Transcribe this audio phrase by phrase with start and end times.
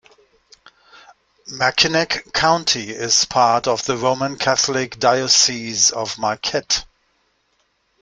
[1.51, 6.85] Mackinac County is part of the Roman Catholic Diocese of Marquette.